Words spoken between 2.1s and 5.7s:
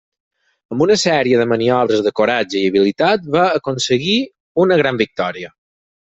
coratge i habilitat va aconseguir una gran victòria.